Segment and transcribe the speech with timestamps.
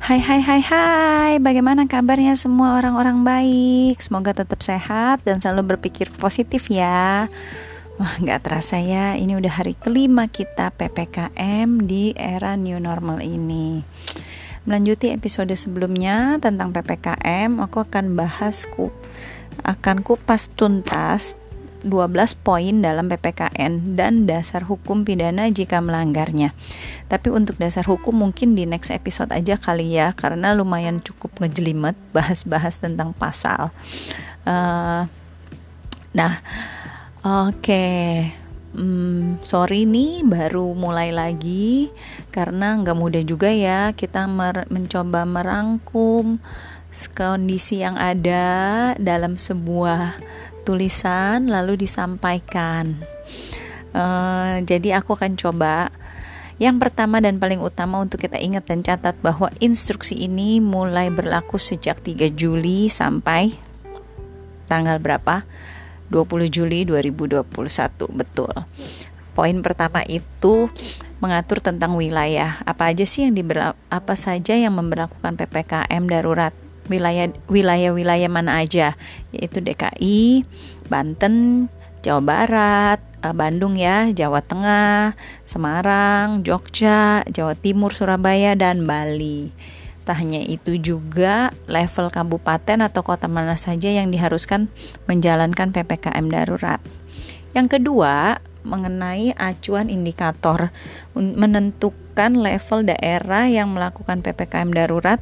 [0.00, 1.32] Hai hai hai hai.
[1.44, 4.00] Bagaimana kabarnya semua orang-orang baik?
[4.00, 7.28] Semoga tetap sehat dan selalu berpikir positif ya.
[8.00, 13.84] Wah gak terasa ya Ini udah hari kelima kita PPKM di era new normal ini.
[14.64, 18.88] Melanjuti episode sebelumnya tentang PPKM Aku akan bahas ku
[19.68, 21.36] akan kupas tuntas
[21.82, 26.52] 12 poin dalam PPKN dan dasar hukum pidana jika melanggarnya.
[27.08, 31.96] Tapi untuk dasar hukum mungkin di next episode aja kali ya karena lumayan cukup ngejelimet
[32.16, 33.72] bahas-bahas tentang pasal.
[34.44, 35.08] Uh,
[36.12, 36.44] nah,
[37.24, 37.60] oke.
[37.60, 38.40] Okay.
[38.70, 41.90] Hmm, sorry nih baru mulai lagi
[42.30, 46.38] karena nggak mudah juga ya kita mer mencoba merangkum
[47.14, 50.18] kondisi yang ada dalam sebuah
[50.62, 53.00] tulisan lalu disampaikan.
[53.90, 55.90] Uh, jadi aku akan coba
[56.60, 61.56] yang pertama dan paling utama untuk kita ingat dan catat bahwa instruksi ini mulai berlaku
[61.56, 63.56] sejak 3 Juli sampai
[64.68, 65.40] tanggal berapa?
[66.12, 67.48] 20 Juli 2021.
[68.12, 68.52] Betul.
[69.32, 70.68] Poin pertama itu
[71.22, 72.60] mengatur tentang wilayah.
[72.68, 76.52] Apa aja sih yang diberla apa saja yang memperlakukan PPKM darurat?
[76.88, 78.96] Wilayah wilayah-wilayah mana aja
[79.34, 80.46] yaitu DKI,
[80.88, 81.66] Banten,
[82.00, 85.14] Jawa Barat, eh, Bandung ya, Jawa Tengah,
[85.44, 89.52] Semarang, Jogja, Jawa Timur, Surabaya dan Bali.
[90.08, 94.72] Tak hanya itu juga level kabupaten atau kota mana saja yang diharuskan
[95.04, 96.80] menjalankan PPKM darurat.
[97.52, 100.68] Yang kedua, mengenai acuan indikator
[101.16, 105.20] menentukan level daerah yang melakukan PPKM darurat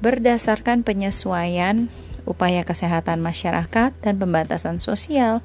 [0.00, 1.88] berdasarkan penyesuaian
[2.26, 5.40] upaya kesehatan masyarakat dan pembatasan sosial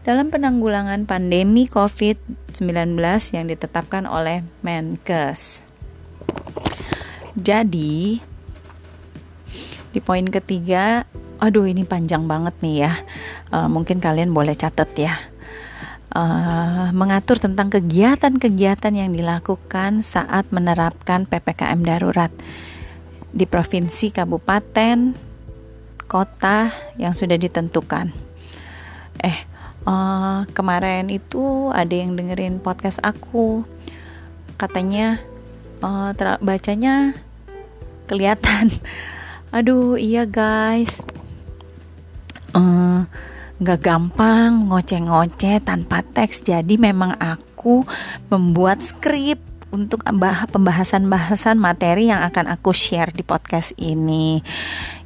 [0.00, 2.96] dalam penanggulangan pandemi COVID-19
[3.36, 5.60] yang ditetapkan oleh Menkes.
[7.36, 8.22] Jadi,
[9.90, 11.04] di poin ketiga,
[11.42, 12.92] aduh ini panjang banget nih ya.
[13.52, 15.14] Uh, mungkin kalian boleh catat ya.
[16.10, 22.34] Uh, mengatur tentang kegiatan-kegiatan yang dilakukan saat menerapkan PPKM darurat
[23.30, 25.14] di provinsi, kabupaten,
[26.10, 28.10] kota yang sudah ditentukan.
[29.22, 29.38] Eh,
[29.86, 33.62] uh, kemarin itu ada yang dengerin podcast aku,
[34.58, 35.22] katanya
[35.82, 36.10] uh,
[36.42, 37.14] bacanya
[38.10, 38.74] kelihatan.
[39.56, 41.02] Aduh, iya guys,
[42.54, 43.06] uh,
[43.60, 46.46] nggak gampang ngoceh-ngoceh tanpa teks.
[46.46, 47.82] Jadi memang aku
[48.30, 50.02] membuat skrip untuk
[50.50, 54.42] pembahasan-bahasan materi yang akan aku share di podcast ini.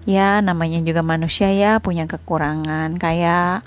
[0.04, 2.96] Ya, namanya juga manusia ya, punya kekurangan.
[3.00, 3.64] Kayak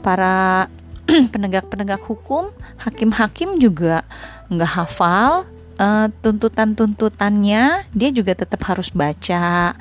[0.00, 0.68] para
[1.32, 4.04] penegak-penegak hukum, hakim-hakim juga
[4.48, 5.48] nggak hafal
[5.80, 9.72] uh, tuntutan-tuntutannya, dia juga tetap harus baca.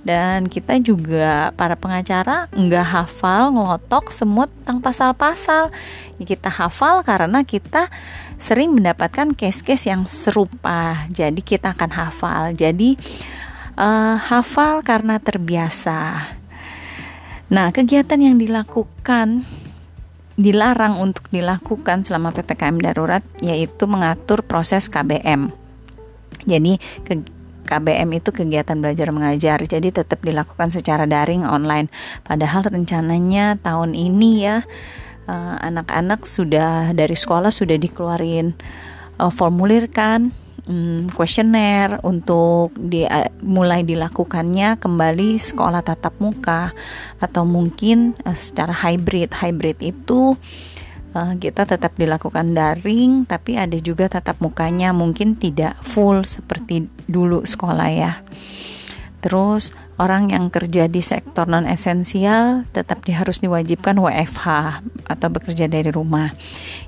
[0.00, 5.68] Dan kita juga para pengacara nggak hafal ngelotok semua tentang pasal-pasal.
[6.16, 7.92] Kita hafal karena kita
[8.40, 11.04] sering mendapatkan case-case yang serupa.
[11.12, 12.42] Jadi kita akan hafal.
[12.56, 12.96] Jadi
[13.76, 16.32] uh, hafal karena terbiasa.
[17.52, 19.44] Nah kegiatan yang dilakukan
[20.40, 25.52] dilarang untuk dilakukan selama ppkm darurat yaitu mengatur proses KBM
[26.48, 27.20] jadi ke
[27.70, 31.86] KBM itu kegiatan belajar mengajar, jadi tetap dilakukan secara daring online.
[32.26, 34.66] Padahal rencananya tahun ini ya
[35.60, 38.52] anak-anak uh, sudah dari sekolah sudah dikeluarin
[39.18, 40.34] uh, formulir kan
[41.16, 46.70] kuesioner um, untuk di, uh, mulai dilakukannya kembali sekolah tatap muka
[47.18, 49.34] atau mungkin uh, secara hybrid.
[49.34, 50.38] Hybrid itu
[51.14, 57.42] uh, kita tetap dilakukan daring tapi ada juga tatap mukanya mungkin tidak full seperti dulu
[57.42, 58.12] sekolah ya
[59.20, 64.46] terus orang yang kerja di sektor non esensial tetap di, harus diwajibkan WFH
[65.04, 66.32] atau bekerja dari rumah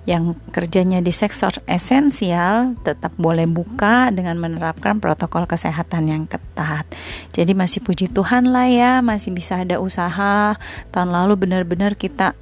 [0.08, 6.88] yang kerjanya di sektor esensial tetap boleh buka dengan menerapkan protokol kesehatan yang ketat
[7.36, 10.56] jadi masih puji Tuhan lah ya masih bisa ada usaha
[10.88, 12.32] tahun lalu benar-benar kita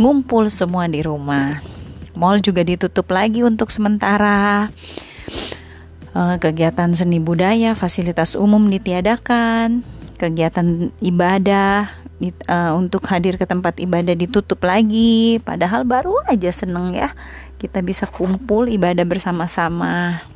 [0.00, 1.60] ngumpul semua di rumah.
[2.16, 4.72] Mall juga ditutup lagi untuk sementara.
[6.10, 9.86] Eh, kegiatan seni budaya, fasilitas umum ditiadakan,
[10.18, 11.86] kegiatan ibadah
[12.50, 15.38] uh, untuk hadir ke tempat ibadah ditutup lagi.
[15.38, 17.14] Padahal baru aja seneng ya
[17.62, 20.26] kita bisa kumpul ibadah bersama-sama.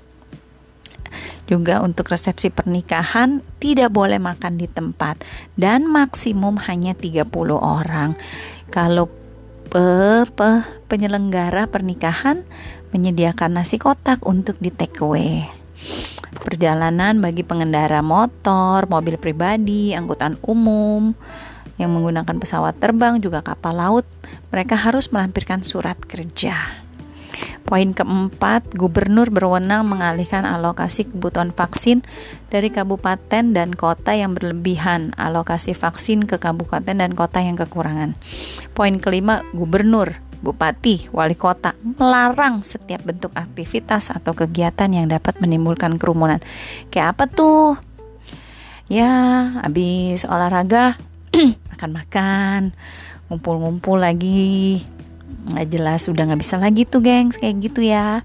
[1.51, 5.21] Juga untuk resepsi pernikahan tidak boleh makan di tempat
[5.59, 7.27] dan maksimum hanya 30
[7.59, 8.15] orang.
[8.71, 9.11] Kalau
[9.69, 10.51] pe, pe,
[10.87, 12.47] penyelenggara pernikahan
[12.95, 15.64] menyediakan nasi kotak untuk di take away.
[16.45, 21.17] Perjalanan bagi pengendara motor, mobil pribadi, angkutan umum
[21.81, 24.07] yang menggunakan pesawat terbang juga kapal laut,
[24.53, 26.85] mereka harus melampirkan surat kerja.
[27.65, 32.05] Poin keempat, gubernur berwenang mengalihkan alokasi kebutuhan vaksin
[32.53, 38.15] dari kabupaten dan kota yang berlebihan, alokasi vaksin ke kabupaten dan kota yang kekurangan.
[38.77, 40.15] Poin kelima, gubernur,
[40.45, 46.45] bupati, wali kota melarang setiap bentuk aktivitas atau kegiatan yang dapat menimbulkan kerumunan.
[46.93, 47.81] Kayak apa tuh?
[48.93, 49.09] Ya,
[49.65, 51.01] habis olahraga
[51.73, 52.61] makan makan
[53.33, 54.85] ngumpul-ngumpul lagi
[55.45, 58.25] nggak jelas udah nggak bisa lagi tuh gengs kayak gitu ya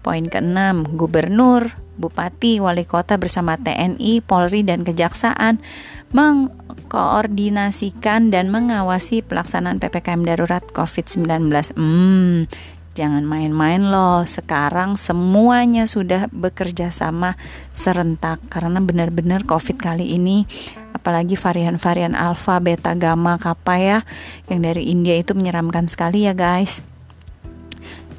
[0.00, 5.58] poin keenam gubernur bupati wali kota bersama TNI Polri dan kejaksaan
[6.14, 12.46] mengkoordinasikan dan mengawasi pelaksanaan PPKM darurat COVID-19 hmm
[12.96, 14.24] Jangan main-main loh.
[14.24, 17.36] Sekarang semuanya sudah bekerja sama
[17.76, 20.48] serentak karena benar-benar Covid kali ini
[20.96, 23.98] apalagi varian-varian alfa, beta, gamma, kappa ya
[24.48, 26.80] yang dari India itu menyeramkan sekali ya guys.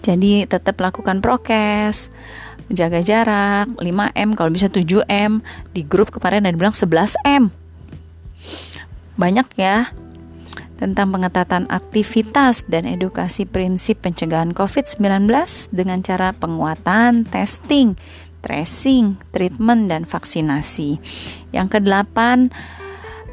[0.06, 2.13] Jadi tetap lakukan prokes,
[2.72, 5.44] jaga jarak, 5M kalau bisa 7M.
[5.72, 7.52] Di grup kemarin ada bilang 11M.
[9.18, 9.92] Banyak ya
[10.78, 15.25] tentang pengetatan aktivitas dan edukasi prinsip pencegahan COVID-19
[15.74, 17.98] dengan cara penguatan, testing,
[18.46, 21.02] tracing, treatment, dan vaksinasi.
[21.50, 22.54] Yang kedelapan,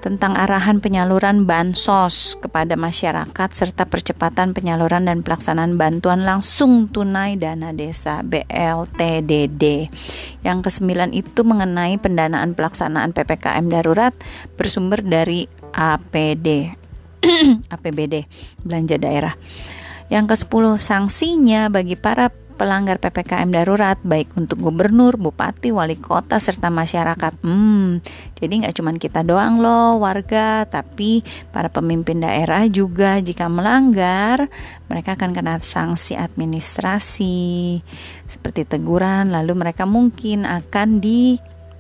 [0.05, 7.73] tentang arahan penyaluran bansos kepada masyarakat serta percepatan penyaluran dan pelaksanaan bantuan langsung tunai dana
[7.73, 9.89] desa BLTDD.
[10.45, 14.13] Yang kesembilan itu mengenai pendanaan pelaksanaan PPKM darurat
[14.61, 16.77] bersumber dari APD
[17.73, 18.29] APBD
[18.69, 19.35] belanja daerah.
[20.13, 26.71] Yang ke-10 sanksinya bagi para pelanggar PPKM darurat baik untuk gubernur, bupati, wali kota serta
[26.71, 27.43] masyarakat.
[27.43, 27.99] Hmm,
[28.39, 31.21] jadi nggak cuma kita doang loh warga, tapi
[31.51, 34.47] para pemimpin daerah juga jika melanggar
[34.87, 37.81] mereka akan kena sanksi administrasi
[38.27, 41.39] seperti teguran, lalu mereka mungkin akan di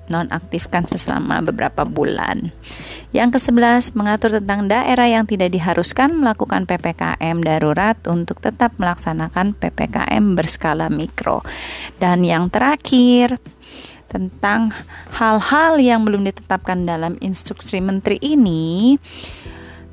[0.08, 2.52] nonaktifkan selama beberapa bulan.
[3.14, 10.34] Yang ke-11 mengatur tentang daerah yang tidak diharuskan melakukan PPKM darurat untuk tetap melaksanakan PPKM
[10.34, 11.46] berskala mikro.
[12.02, 13.38] Dan yang terakhir
[14.10, 14.70] tentang
[15.18, 18.94] hal-hal yang belum ditetapkan dalam instruksi menteri ini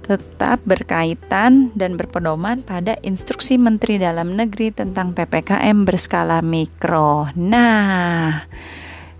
[0.02, 7.30] tetap berkaitan dan berpedoman pada instruksi Menteri Dalam Negeri tentang PPKM berskala mikro.
[7.38, 8.44] Nah,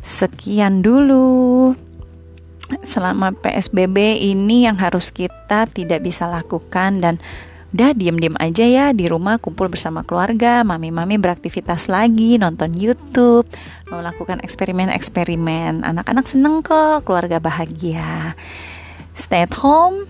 [0.02, 1.74] Sekian dulu.
[2.82, 7.16] Selama PSBB ini yang harus kita tidak bisa lakukan dan
[7.72, 13.48] udah diem-diem aja ya di rumah kumpul bersama keluarga, mami-mami beraktivitas lagi, nonton YouTube,
[13.88, 15.88] melakukan eksperimen-eksperimen.
[15.88, 18.36] Anak-anak seneng kok, keluarga bahagia.
[19.16, 20.04] Stay at home,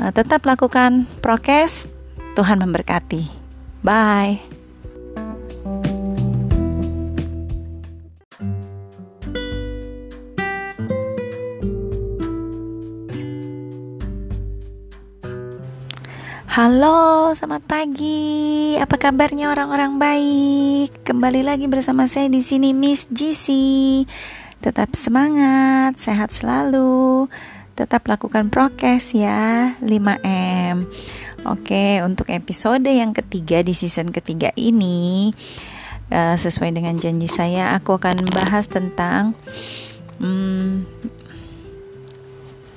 [0.00, 1.92] uh, tetap lakukan prokes.
[2.36, 3.32] Tuhan memberkati.
[3.80, 4.55] Bye.
[16.56, 18.72] Halo, selamat pagi.
[18.80, 21.04] Apa kabarnya orang-orang baik?
[21.04, 23.52] Kembali lagi bersama saya di sini Miss GC.
[24.64, 27.28] Tetap semangat, sehat selalu.
[27.76, 30.88] Tetap lakukan prokes ya, 5M.
[31.44, 35.28] Oke, untuk episode yang ketiga di season ketiga ini
[36.08, 39.36] uh, sesuai dengan janji saya aku akan bahas tentang
[40.24, 40.88] hmm,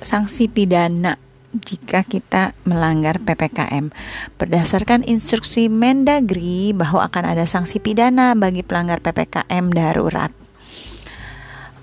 [0.04, 3.90] sanksi pidana jika kita melanggar PPKM.
[4.38, 10.30] Berdasarkan instruksi Mendagri bahwa akan ada sanksi pidana bagi pelanggar PPKM darurat.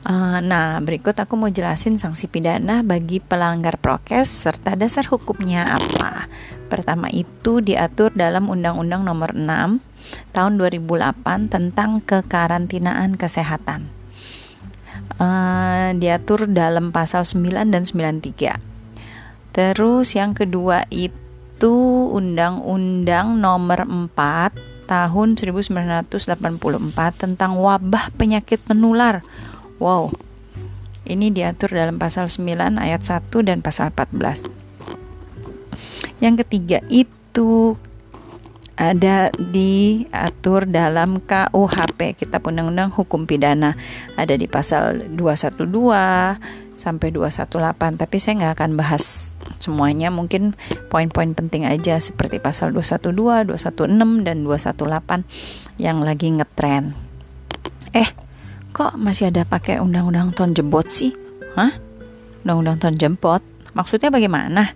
[0.07, 6.31] Uh, nah, berikut aku mau jelasin sanksi pidana bagi pelanggar prokes serta dasar hukumnya apa.
[6.71, 9.83] Pertama itu diatur dalam Undang-Undang Nomor 6
[10.31, 13.91] Tahun 2008 tentang kekarantinaan kesehatan.
[15.17, 18.66] Uh, diatur dalam pasal 9 dan 93
[19.57, 21.73] Terus yang kedua itu
[22.13, 24.53] Undang-Undang Nomor 4
[24.87, 26.23] Tahun 1984
[27.17, 29.25] tentang wabah penyakit menular.
[29.81, 30.13] Wow.
[31.03, 34.47] Ini diatur dalam pasal 9 ayat 1 dan pasal 14.
[36.23, 37.75] Yang ketiga itu
[38.77, 43.73] ada diatur dalam KUHP Kitab Undang-Undang Hukum Pidana
[44.13, 45.65] ada di pasal 212
[46.77, 50.53] sampai 218 tapi saya nggak akan bahas semuanya mungkin
[50.91, 55.23] poin-poin penting aja seperti pasal 212, 216 dan 218
[55.81, 56.97] yang lagi ngetren.
[57.95, 58.09] Eh,
[58.75, 61.15] kok masih ada pakai undang-undang ton jebot sih?
[61.57, 61.73] Hah?
[62.43, 63.41] Undang-undang ton jebot?
[63.73, 64.73] Maksudnya bagaimana?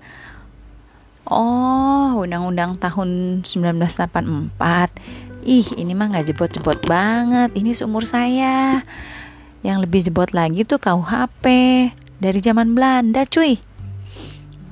[1.26, 4.52] Oh, undang-undang tahun 1984.
[5.42, 7.56] Ih, ini mah nggak jebot-jebot banget.
[7.58, 8.86] Ini seumur saya.
[9.62, 11.46] Yang lebih jebot lagi tuh KUHP
[12.22, 13.58] dari zaman Belanda, cuy.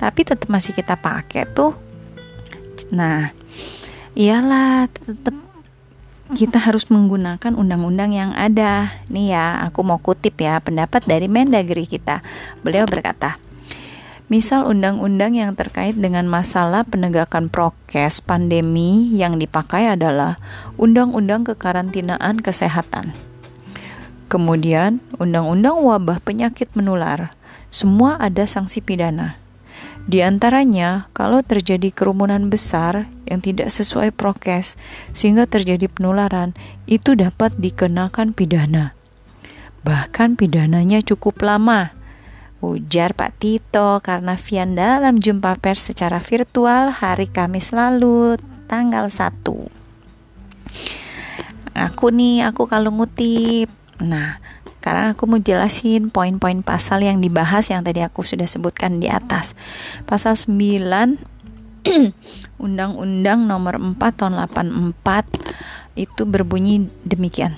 [0.00, 1.76] Tapi tetap masih kita pakai tuh.
[2.88, 3.36] Nah,
[4.16, 5.36] iyalah tetap
[6.32, 9.04] kita harus menggunakan undang-undang yang ada.
[9.12, 12.24] Nih ya, aku mau kutip ya pendapat dari Mendagri kita.
[12.64, 13.36] Beliau berkata,
[14.30, 20.38] Misal undang-undang yang terkait dengan masalah penegakan prokes pandemi yang dipakai adalah
[20.78, 23.10] Undang-Undang Kekarantinaan Kesehatan.
[24.30, 27.34] Kemudian, Undang-Undang Wabah Penyakit Menular.
[27.74, 29.34] Semua ada sanksi pidana.
[30.08, 34.80] Di antaranya, kalau terjadi kerumunan besar yang tidak sesuai prokes
[35.12, 36.56] sehingga terjadi penularan,
[36.88, 38.96] itu dapat dikenakan pidana.
[39.84, 41.96] Bahkan pidananya cukup lama.
[42.60, 48.36] Ujar Pak Tito karena Vian dalam jumpa pers secara virtual hari Kamis lalu,
[48.68, 49.40] tanggal 1.
[51.72, 53.72] Aku nih, aku kalau ngutip.
[54.04, 54.36] Nah,
[54.80, 59.52] karena aku mau jelasin poin-poin pasal yang dibahas yang tadi aku sudah sebutkan di atas.
[60.08, 61.20] Pasal 9
[62.64, 67.56] Undang-Undang nomor 4 tahun 84 itu berbunyi demikian.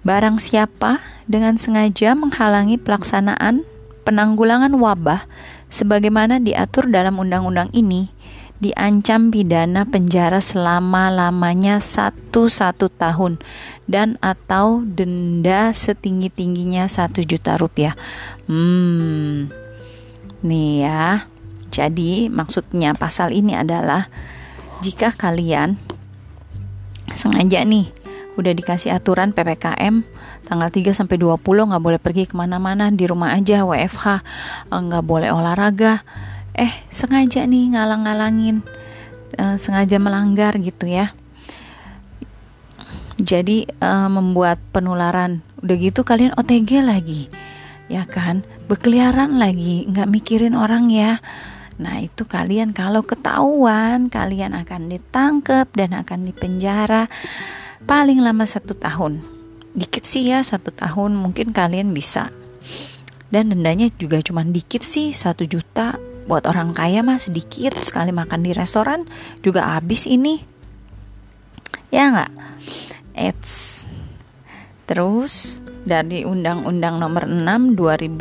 [0.00, 3.68] Barang siapa dengan sengaja menghalangi pelaksanaan
[4.08, 5.28] penanggulangan wabah
[5.68, 8.08] sebagaimana diatur dalam undang-undang ini
[8.58, 13.38] diancam pidana penjara selama-lamanya satu satu tahun
[13.86, 17.94] dan atau denda setinggi-tingginya satu juta rupiah.
[18.50, 19.50] Hmm,
[20.42, 21.30] nih ya.
[21.68, 24.10] Jadi maksudnya pasal ini adalah
[24.82, 25.78] jika kalian
[27.14, 27.90] sengaja nih
[28.38, 30.06] udah dikasih aturan PPKM
[30.46, 34.22] tanggal 3 sampai 20 nggak boleh pergi ke mana-mana di rumah aja WFH
[34.70, 36.06] nggak boleh olahraga
[36.58, 38.66] eh sengaja nih ngalang-ngalangin
[39.38, 41.14] uh, sengaja melanggar gitu ya.
[43.18, 45.42] Jadi uh, membuat penularan.
[45.62, 47.30] Udah gitu kalian OTG lagi
[47.86, 48.42] ya kan?
[48.66, 51.22] Berkeliaran lagi nggak mikirin orang ya.
[51.78, 57.06] Nah itu kalian kalau ketahuan kalian akan ditangkap dan akan dipenjara
[57.86, 59.22] paling lama satu tahun.
[59.78, 62.34] Dikit sih ya satu tahun mungkin kalian bisa.
[63.28, 68.44] Dan dendanya juga cuma dikit sih satu juta buat orang kaya mah sedikit sekali makan
[68.44, 69.08] di restoran
[69.40, 70.44] juga habis ini
[71.88, 72.32] ya nggak
[73.16, 73.82] it's
[74.84, 78.20] terus dari Undang-Undang Nomor 6 2018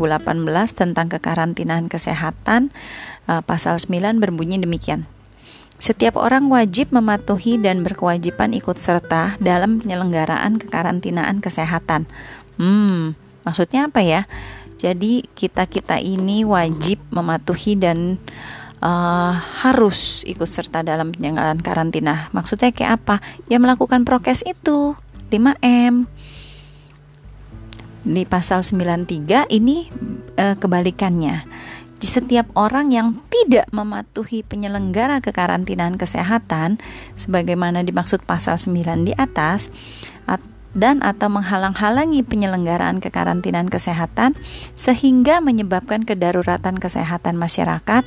[0.72, 2.72] tentang kekarantinaan kesehatan
[3.28, 5.04] uh, pasal 9 berbunyi demikian.
[5.78, 12.10] Setiap orang wajib mematuhi dan berkewajiban ikut serta dalam penyelenggaraan kekarantinaan kesehatan.
[12.58, 13.14] Hmm,
[13.46, 14.26] maksudnya apa ya?
[14.78, 18.22] Jadi kita-kita ini wajib mematuhi dan
[18.82, 19.34] uh,
[19.66, 22.30] harus ikut serta dalam penyelenggaraan karantina.
[22.34, 23.16] Maksudnya kayak apa?
[23.50, 24.94] Ya melakukan prokes itu
[25.34, 26.06] 5M.
[28.08, 29.90] Di pasal 93 ini
[30.40, 31.44] uh, kebalikannya.
[31.98, 36.78] Di setiap orang yang tidak mematuhi penyelenggara kekarantinaan kesehatan
[37.18, 39.74] sebagaimana dimaksud pasal 9 di atas
[40.78, 44.38] dan atau menghalang-halangi penyelenggaraan kekarantinaan kesehatan
[44.78, 48.06] sehingga menyebabkan kedaruratan kesehatan masyarakat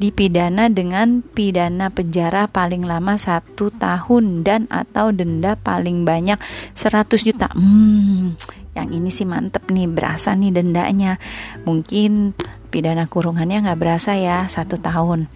[0.00, 6.40] dipidana dengan pidana penjara paling lama satu tahun dan atau denda paling banyak
[6.72, 7.52] 100 juta.
[7.52, 8.34] Hmm,
[8.72, 11.20] yang ini sih mantep nih, berasa nih dendanya.
[11.68, 12.32] Mungkin
[12.72, 15.28] pidana kurungannya nggak berasa ya satu tahun.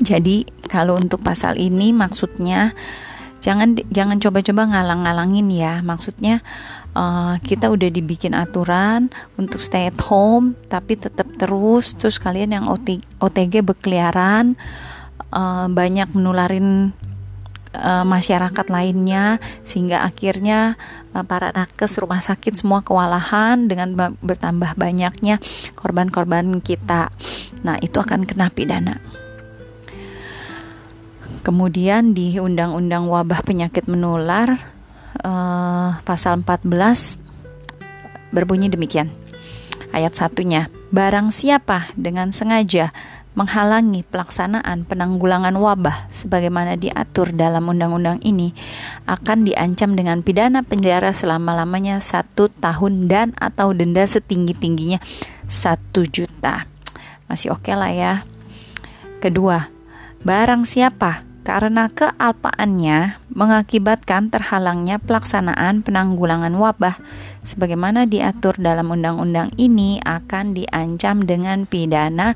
[0.00, 2.72] Jadi kalau untuk pasal ini maksudnya
[3.46, 5.78] jangan jangan coba-coba ngalang-ngalangin ya.
[5.86, 6.42] Maksudnya
[6.98, 9.06] uh, kita udah dibikin aturan
[9.38, 11.94] untuk stay at home tapi tetap terus.
[11.94, 12.66] Terus kalian yang
[13.22, 14.58] OTG berkeliaran
[15.30, 16.90] uh, banyak menularin
[17.78, 20.74] uh, masyarakat lainnya sehingga akhirnya
[21.30, 25.38] para nakes rumah sakit semua kewalahan dengan bertambah banyaknya
[25.78, 27.14] korban-korban kita.
[27.62, 29.25] Nah itu akan kena pidana
[31.46, 34.58] Kemudian di Undang-Undang Wabah Penyakit Menular
[35.22, 36.66] uh, pasal 14
[38.34, 39.14] berbunyi demikian.
[39.94, 42.90] Ayat satunya, barang siapa dengan sengaja
[43.38, 48.50] menghalangi pelaksanaan penanggulangan wabah sebagaimana diatur dalam undang-undang ini
[49.06, 54.98] akan diancam dengan pidana penjara selama-lamanya satu tahun dan atau denda setinggi-tingginya
[55.46, 56.66] satu juta.
[57.30, 58.14] Masih oke okay lah ya.
[59.22, 59.70] Kedua,
[60.26, 66.98] barang siapa karena kealpaannya mengakibatkan terhalangnya pelaksanaan penanggulangan wabah
[67.46, 72.34] sebagaimana diatur dalam undang-undang ini akan diancam dengan pidana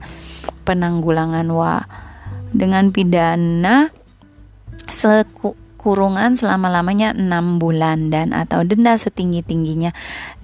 [0.62, 1.82] penanggulangan wa
[2.54, 3.90] dengan pidana
[4.86, 9.90] sekurungan selama-lamanya 6 bulan dan atau denda setinggi-tingginya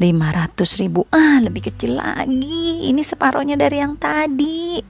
[0.03, 1.07] 500 ribu.
[1.15, 2.91] Ah lebih kecil lagi.
[2.91, 4.83] Ini separohnya dari yang tadi.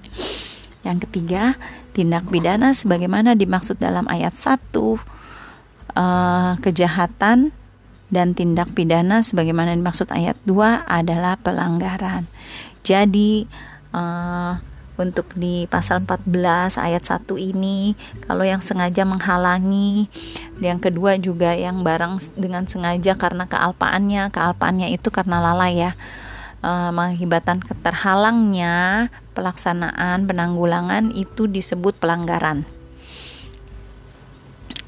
[0.85, 1.59] Yang ketiga
[1.97, 5.00] tindak pidana sebagaimana dimaksud dalam ayat 1 uh,
[5.97, 7.57] eh, kejahatan
[8.12, 12.29] dan tindak pidana sebagaimana dimaksud ayat 2 adalah pelanggaran.
[12.85, 13.49] Jadi
[13.97, 14.61] uh,
[14.97, 20.09] untuk di pasal 14 ayat 1 ini kalau yang sengaja menghalangi
[20.61, 25.93] yang kedua juga yang barang dengan sengaja karena kealpaannya kealpaannya itu karena lalai ya
[26.65, 32.64] uh, mengakibatkan keterhalangnya pelaksanaan penanggulangan itu disebut pelanggaran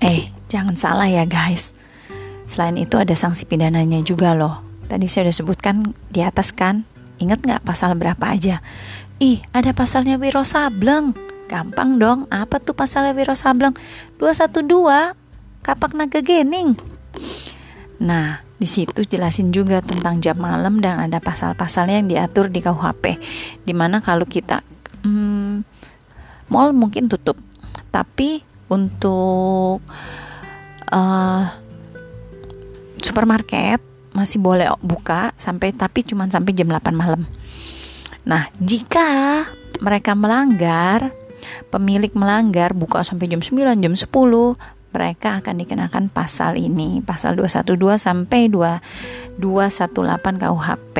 [0.00, 1.76] eh jangan salah ya guys
[2.48, 6.88] selain itu ada sanksi pidananya juga loh tadi saya udah sebutkan di atas kan
[7.20, 8.64] ingat nggak pasal berapa aja
[9.18, 11.10] Ih, ada pasalnya Wiro Sableng.
[11.50, 13.74] Gampang dong, apa tuh pasalnya Wiro Sableng?
[14.22, 14.62] 212,
[15.66, 16.78] kapak naga gening.
[17.98, 23.04] Nah, di situ jelasin juga tentang jam malam dan ada pasal-pasalnya yang diatur di KUHP.
[23.62, 24.66] Di mana kalau kita
[25.06, 25.62] hmm,
[26.50, 27.38] mall mungkin tutup,
[27.94, 29.78] tapi untuk
[30.90, 31.42] uh,
[32.98, 33.78] supermarket
[34.10, 37.22] masih boleh buka sampai tapi cuma sampai jam 8 malam.
[38.26, 39.46] Nah, jika
[39.78, 41.14] mereka melanggar,
[41.70, 44.10] pemilik melanggar buka sampai jam 9, jam 10,
[44.98, 49.38] mereka akan dikenakan pasal ini, pasal 212 sampai 2218
[50.42, 50.96] KUHP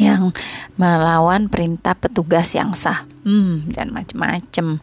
[0.00, 0.32] yang
[0.80, 3.04] melawan perintah petugas yang sah.
[3.28, 4.80] Hmm, dan macam-macam.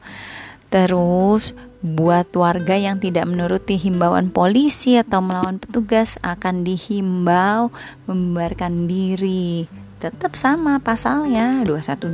[0.69, 7.73] Terus buat warga yang tidak menuruti himbauan polisi atau melawan petugas akan dihimbau
[8.05, 9.65] membubarkan diri
[10.01, 12.09] tetap sama pasalnya 212,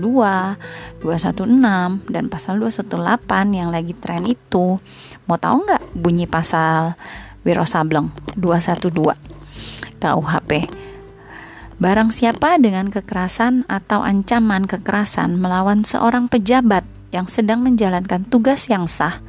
[1.00, 4.76] 216 dan pasal 218 yang lagi tren itu.
[5.24, 7.00] Mau tahu nggak bunyi pasal
[7.48, 8.92] Wiro Sableng 212
[10.04, 10.52] KUHP?
[11.80, 16.84] Barang siapa dengan kekerasan atau ancaman kekerasan melawan seorang pejabat
[17.16, 19.24] yang sedang menjalankan tugas yang sah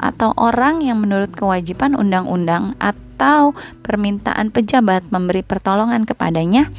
[0.00, 3.52] atau orang yang menurut kewajiban undang-undang atau
[3.84, 6.72] permintaan pejabat memberi pertolongan kepadanya,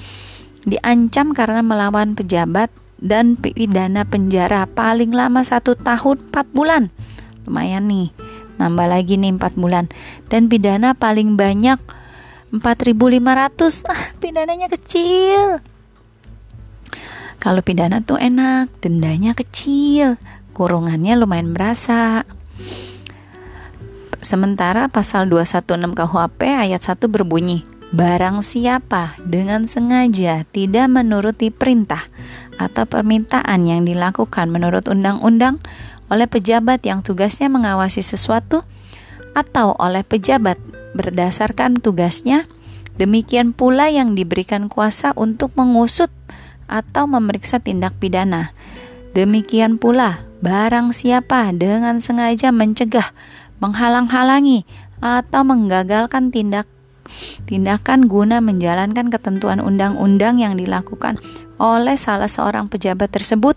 [0.65, 2.69] diancam karena melawan pejabat
[3.01, 6.93] dan pidana penjara paling lama satu tahun 4 bulan.
[7.49, 8.13] Lumayan nih
[8.61, 9.89] nambah lagi nih 4 bulan.
[10.29, 11.81] Dan pidana paling banyak
[12.53, 15.65] 4500 ah pidananya kecil.
[17.41, 20.21] Kalau pidana tuh enak dendanya kecil
[20.53, 22.21] kurungannya lumayan berasa.
[24.21, 32.07] Sementara pasal 216 KUHP ayat 1 berbunyi Barang siapa dengan sengaja tidak menuruti perintah
[32.55, 35.59] atau permintaan yang dilakukan menurut undang-undang
[36.07, 38.63] oleh pejabat yang tugasnya mengawasi sesuatu
[39.35, 40.55] atau oleh pejabat
[40.95, 42.47] berdasarkan tugasnya,
[42.95, 46.11] demikian pula yang diberikan kuasa untuk mengusut
[46.71, 48.55] atau memeriksa tindak pidana.
[49.11, 53.11] Demikian pula barang siapa dengan sengaja mencegah,
[53.59, 54.63] menghalang-halangi,
[55.03, 56.71] atau menggagalkan tindak
[57.47, 61.17] tindakan guna menjalankan ketentuan undang-undang yang dilakukan
[61.61, 63.55] oleh salah seorang pejabat tersebut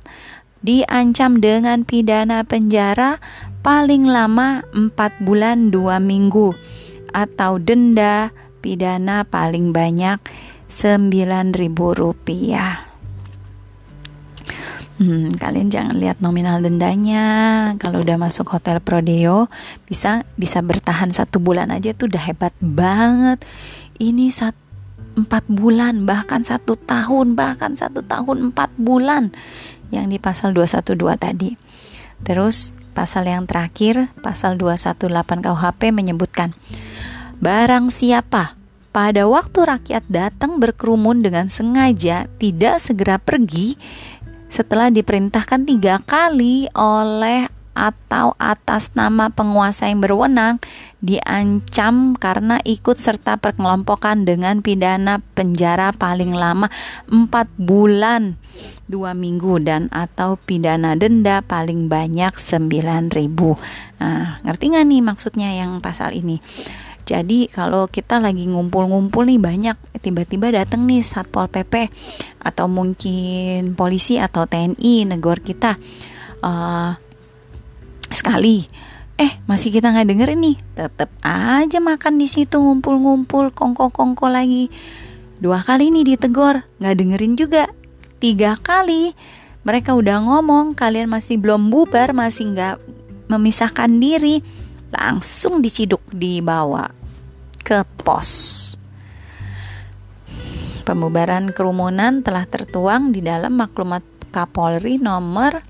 [0.65, 3.21] diancam dengan pidana penjara
[3.61, 6.57] paling lama 4 bulan 2 minggu
[7.13, 8.33] atau denda
[8.65, 10.19] pidana paling banyak
[10.73, 12.94] 9.000 rupiah.
[14.95, 17.27] Hmm, kalian jangan lihat nominal dendanya.
[17.83, 19.51] Kalau udah masuk hotel Prodeo,
[19.91, 23.43] bisa bisa bertahan satu bulan aja tuh udah hebat banget.
[23.99, 24.55] Ini saat
[25.19, 29.35] empat bulan, bahkan satu tahun, bahkan satu tahun empat bulan
[29.91, 31.59] yang di pasal 212 tadi.
[32.23, 36.55] Terus pasal yang terakhir, pasal 218 KUHP menyebutkan
[37.43, 38.55] barang siapa
[38.95, 43.75] pada waktu rakyat datang berkerumun dengan sengaja tidak segera pergi
[44.49, 50.63] setelah diperintahkan tiga kali oleh atau atas nama penguasa yang berwenang
[51.03, 56.71] diancam karena ikut serta perkelompokan dengan pidana penjara paling lama
[57.11, 57.27] 4
[57.59, 58.39] bulan
[58.87, 63.11] 2 minggu dan atau pidana denda paling banyak 9000
[63.99, 66.39] nah, ngerti nggak nih maksudnya yang pasal ini
[67.05, 71.93] jadi kalau kita lagi ngumpul-ngumpul nih banyak tiba-tiba datang nih satpol pp
[72.41, 75.77] atau mungkin polisi atau TNI negor kita
[76.45, 76.97] uh,
[78.09, 78.65] sekali
[79.15, 84.75] eh masih kita nggak dengerin nih tetep aja makan di situ ngumpul-ngumpul kongko-kongko lagi.
[85.39, 87.71] Dua kali nih ditegor nggak dengerin juga.
[88.19, 89.15] Tiga kali
[89.63, 92.77] mereka udah ngomong kalian masih belum bubar masih nggak
[93.31, 94.43] memisahkan diri
[94.95, 96.87] langsung diciduk dibawa
[97.67, 98.31] ke pos
[100.85, 105.65] Pembubaran kerumunan telah tertuang di dalam maklumat Kapolri nomor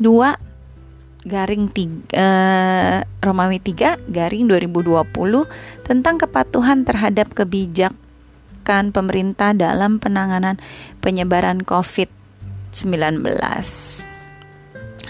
[0.00, 10.56] 2 garing 3 eh, Romawi 3 garing 2020 tentang kepatuhan terhadap kebijakan pemerintah dalam penanganan
[11.04, 14.13] penyebaran COVID-19.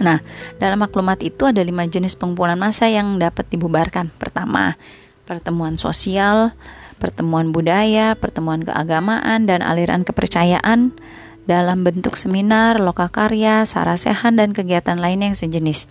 [0.03, 0.19] Nah,
[0.59, 4.11] dalam maklumat itu ada lima jenis pengumpulan massa yang dapat dibubarkan.
[4.19, 4.75] Pertama,
[5.29, 6.57] pertemuan sosial,
[6.99, 10.95] pertemuan budaya, pertemuan keagamaan, dan aliran kepercayaan
[11.45, 15.87] dalam bentuk seminar, lokakarya, sarasehan, dan kegiatan lain yang sejenis.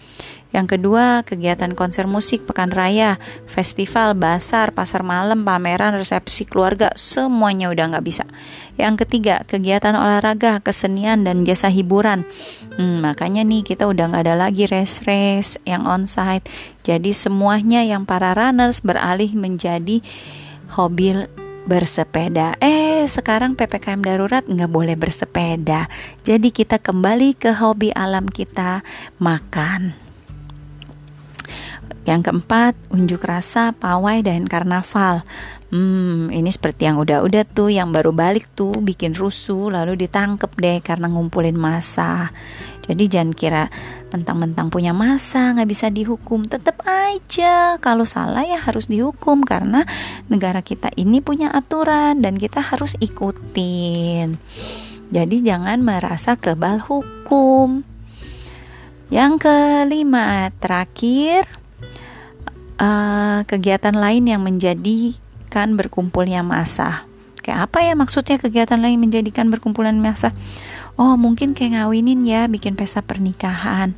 [0.54, 3.18] Yang kedua, kegiatan konser musik, pekan raya,
[3.50, 8.26] festival, basar, pasar malam, pameran, resepsi keluarga, semuanya udah nggak bisa.
[8.78, 12.22] Yang ketiga, kegiatan olahraga, kesenian, dan jasa hiburan.
[12.78, 16.46] Hmm, makanya nih kita udah nggak ada lagi race-race yang onsite.
[16.86, 20.06] Jadi semuanya yang para runners beralih menjadi
[20.78, 21.26] hobi
[21.64, 22.56] bersepeda.
[22.60, 25.88] Eh, sekarang PPKM darurat nggak boleh bersepeda.
[26.22, 28.84] Jadi kita kembali ke hobi alam kita,
[29.20, 30.03] makan.
[32.04, 35.24] Yang keempat, unjuk rasa, pawai, dan karnaval.
[35.74, 40.80] Hmm, ini seperti yang udah-udah tuh, yang baru balik tuh bikin rusuh, lalu ditangkep deh
[40.84, 42.30] karena ngumpulin masa.
[42.84, 43.64] Jadi jangan kira
[44.12, 46.46] mentang-mentang punya masa nggak bisa dihukum.
[46.46, 49.88] Tetap aja kalau salah ya harus dihukum karena
[50.28, 54.36] negara kita ini punya aturan dan kita harus ikutin.
[55.10, 57.88] Jadi jangan merasa kebal hukum.
[59.08, 61.63] Yang kelima, terakhir
[62.78, 67.06] uh, kegiatan lain yang menjadikan berkumpulnya masa.
[67.44, 70.32] Kayak apa ya maksudnya kegiatan lain menjadikan berkumpulan masa?
[70.98, 73.98] oh mungkin kayak ngawinin ya bikin pesta pernikahan.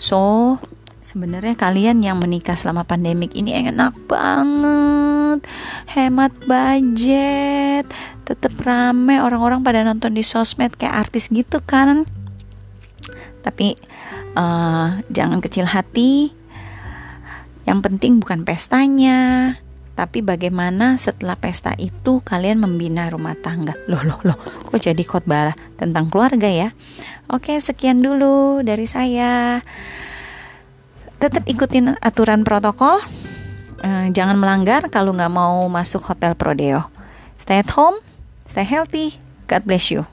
[0.00, 0.56] So
[1.04, 5.44] sebenarnya kalian yang menikah selama pandemik ini enak banget.
[5.92, 7.86] Hemat budget.
[8.24, 12.08] Tetap rame orang-orang pada nonton di sosmed kayak artis gitu kan.
[13.40, 13.76] Tapi
[14.36, 16.32] uh, jangan kecil hati
[17.70, 19.54] yang penting bukan pestanya
[20.00, 23.76] tapi bagaimana setelah pesta itu kalian membina rumah tangga?
[23.84, 26.72] Loh, loh, loh, kok jadi khotbah tentang keluarga ya?
[27.28, 29.60] Oke, sekian dulu dari saya.
[31.20, 33.04] Tetap ikutin aturan protokol.
[33.84, 36.88] Eh, jangan melanggar kalau nggak mau masuk hotel Prodeo.
[37.36, 38.00] Stay at home,
[38.48, 39.20] stay healthy.
[39.52, 40.08] God bless you.